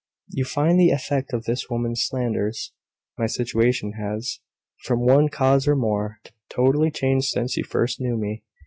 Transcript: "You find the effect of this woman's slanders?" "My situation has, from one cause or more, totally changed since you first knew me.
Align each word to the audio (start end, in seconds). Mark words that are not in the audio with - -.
"You 0.29 0.45
find 0.45 0.79
the 0.79 0.89
effect 0.89 1.31
of 1.31 1.43
this 1.43 1.69
woman's 1.69 2.01
slanders?" 2.03 2.73
"My 3.19 3.27
situation 3.27 3.91
has, 4.03 4.39
from 4.83 5.05
one 5.05 5.29
cause 5.29 5.67
or 5.67 5.75
more, 5.75 6.17
totally 6.49 6.89
changed 6.89 7.27
since 7.27 7.55
you 7.55 7.63
first 7.63 8.01
knew 8.01 8.17
me. 8.17 8.41